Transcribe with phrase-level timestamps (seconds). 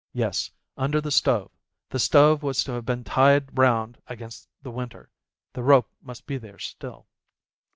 [0.13, 1.53] Yes, under the stove â€"
[1.91, 5.11] the stove was to have been tied round against the winter.
[5.53, 7.05] The rope must be there still.